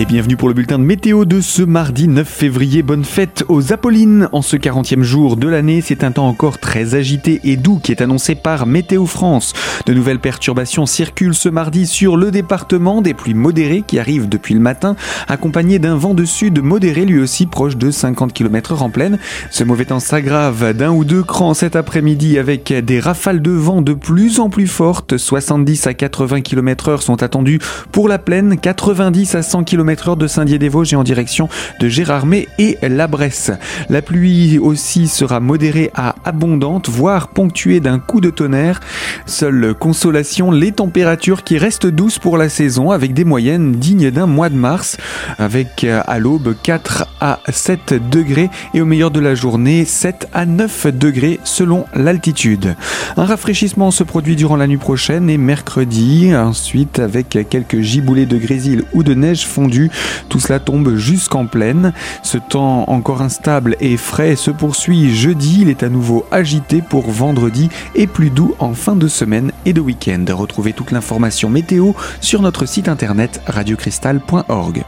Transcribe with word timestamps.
Et 0.00 0.04
bienvenue 0.04 0.36
pour 0.36 0.46
le 0.46 0.54
bulletin 0.54 0.78
de 0.78 0.84
météo 0.84 1.24
de 1.24 1.40
ce 1.40 1.60
mardi 1.60 2.06
9 2.06 2.24
février. 2.24 2.84
Bonne 2.84 3.04
fête 3.04 3.44
aux 3.48 3.72
Apollines. 3.72 4.28
En 4.30 4.42
ce 4.42 4.56
40e 4.56 5.02
jour 5.02 5.36
de 5.36 5.48
l'année, 5.48 5.80
c'est 5.80 6.04
un 6.04 6.12
temps 6.12 6.28
encore 6.28 6.60
très 6.60 6.94
agité 6.94 7.40
et 7.42 7.56
doux 7.56 7.80
qui 7.82 7.90
est 7.90 8.00
annoncé 8.00 8.36
par 8.36 8.64
Météo 8.64 9.06
France. 9.06 9.54
De 9.86 9.94
nouvelles 9.94 10.20
perturbations 10.20 10.86
circulent 10.86 11.34
ce 11.34 11.48
mardi 11.48 11.84
sur 11.84 12.16
le 12.16 12.30
département, 12.30 13.02
des 13.02 13.12
pluies 13.12 13.34
modérées 13.34 13.82
qui 13.84 13.98
arrivent 13.98 14.28
depuis 14.28 14.54
le 14.54 14.60
matin, 14.60 14.94
accompagnées 15.26 15.80
d'un 15.80 15.96
vent 15.96 16.14
de 16.14 16.24
sud 16.24 16.62
modéré 16.62 17.04
lui 17.04 17.18
aussi 17.18 17.46
proche 17.46 17.76
de 17.76 17.90
50 17.90 18.32
km 18.32 18.74
h 18.74 18.78
en 18.78 18.90
pleine. 18.90 19.18
Ce 19.50 19.64
mauvais 19.64 19.86
temps 19.86 19.98
s'aggrave 19.98 20.74
d'un 20.74 20.92
ou 20.92 21.04
deux 21.04 21.24
crans 21.24 21.54
cet 21.54 21.74
après-midi 21.74 22.38
avec 22.38 22.72
des 22.72 23.00
rafales 23.00 23.42
de 23.42 23.50
vent 23.50 23.82
de 23.82 23.94
plus 23.94 24.38
en 24.38 24.48
plus 24.48 24.68
fortes. 24.68 25.16
70 25.16 25.88
à 25.88 25.94
80 25.94 26.42
km 26.42 26.90
h 26.92 27.00
sont 27.00 27.20
attendus 27.20 27.58
pour 27.90 28.06
la 28.06 28.20
plaine, 28.20 28.60
90 28.60 29.34
à 29.34 29.42
100 29.42 29.64
km 29.64 29.87
de 29.88 30.26
Saint-Dié-des-Vosges 30.26 30.92
et 30.92 30.96
en 30.96 31.02
direction 31.02 31.48
de 31.80 31.88
Gérardmer 31.88 32.46
et 32.58 32.76
la 32.82 33.06
Bresse. 33.06 33.50
La 33.88 34.02
pluie 34.02 34.58
aussi 34.58 35.08
sera 35.08 35.40
modérée 35.40 35.90
à 35.94 36.14
abondante, 36.26 36.90
voire 36.90 37.28
ponctuée 37.28 37.80
d'un 37.80 37.98
coup 37.98 38.20
de 38.20 38.28
tonnerre. 38.28 38.80
Seule 39.24 39.72
consolation, 39.72 40.50
les 40.50 40.72
températures 40.72 41.42
qui 41.42 41.56
restent 41.56 41.86
douces 41.86 42.18
pour 42.18 42.36
la 42.36 42.50
saison 42.50 42.90
avec 42.90 43.14
des 43.14 43.24
moyennes 43.24 43.72
dignes 43.72 44.10
d'un 44.10 44.26
mois 44.26 44.50
de 44.50 44.56
mars, 44.56 44.98
avec 45.38 45.84
euh, 45.84 46.02
à 46.06 46.18
l'aube 46.18 46.54
4 46.62 47.06
à 47.20 47.40
7 47.48 48.10
degrés 48.10 48.50
et 48.74 48.82
au 48.82 48.84
meilleur 48.84 49.10
de 49.10 49.20
la 49.20 49.34
journée 49.34 49.86
7 49.86 50.28
à 50.34 50.44
9 50.44 50.88
degrés 50.88 51.40
selon 51.44 51.86
l'altitude. 51.94 52.76
Un 53.16 53.24
rafraîchissement 53.24 53.90
se 53.90 54.04
produit 54.04 54.36
durant 54.36 54.56
la 54.56 54.66
nuit 54.66 54.76
prochaine 54.76 55.30
et 55.30 55.38
mercredi, 55.38 56.36
ensuite 56.36 56.98
avec 56.98 57.38
quelques 57.48 57.80
giboulées 57.80 58.26
de 58.26 58.36
grésil 58.36 58.84
ou 58.92 59.02
de 59.02 59.14
neige 59.14 59.46
fondue 59.46 59.77
tout 60.28 60.40
cela 60.40 60.60
tombe 60.60 60.96
jusqu'en 60.96 61.46
pleine. 61.46 61.92
Ce 62.22 62.38
temps 62.38 62.84
encore 62.88 63.22
instable 63.22 63.76
et 63.80 63.96
frais 63.96 64.36
se 64.36 64.50
poursuit 64.50 65.14
jeudi. 65.14 65.62
Il 65.62 65.68
est 65.68 65.82
à 65.82 65.88
nouveau 65.88 66.26
agité 66.30 66.82
pour 66.82 67.10
vendredi 67.10 67.68
et 67.94 68.06
plus 68.06 68.30
doux 68.30 68.54
en 68.58 68.74
fin 68.74 68.96
de 68.96 69.08
semaine 69.08 69.52
et 69.64 69.72
de 69.72 69.80
week-end. 69.80 70.24
Retrouvez 70.30 70.72
toute 70.72 70.90
l'information 70.90 71.48
météo 71.50 71.92
sur 72.20 72.42
notre 72.42 72.66
site 72.66 72.88
internet 72.88 73.40
radiocristal.org. 73.46 74.84